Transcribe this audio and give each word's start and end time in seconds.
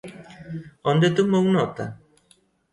¿Onde 0.91 1.07
tomou 1.17 1.45
nota? 1.55 1.85